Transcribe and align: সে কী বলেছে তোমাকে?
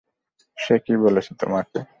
সে 0.57 0.75
কী 0.85 0.93
বলেছে 0.97 1.31
তোমাকে? 1.35 1.79